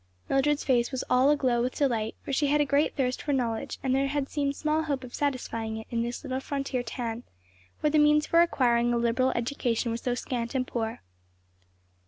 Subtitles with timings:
[0.29, 3.77] Mildred's face was all aglow with delight; for she had a great thirst for knowledge,
[3.83, 7.21] and there had seemed small hope of satisfying it in this little frontier town
[7.81, 11.01] where the means for acquiring a liberal education were so scant and poor.